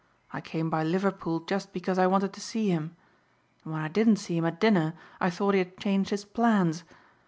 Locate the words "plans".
6.25-6.83